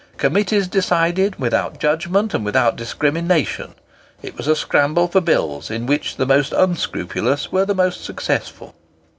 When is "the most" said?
6.15-6.53, 7.67-8.03